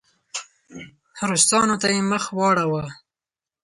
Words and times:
روسانو 1.29 1.75
ته 1.81 1.87
یې 1.95 2.01
مخ 2.11 2.23
واړاوه. 2.37 2.83